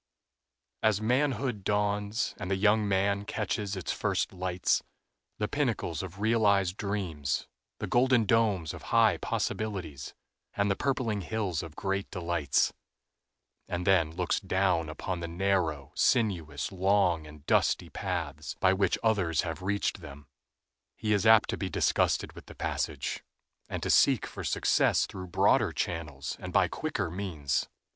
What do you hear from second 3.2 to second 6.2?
catches its first lights, the pinnacles of